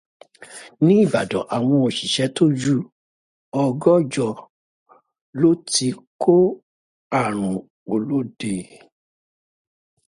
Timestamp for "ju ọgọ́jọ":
2.61-4.29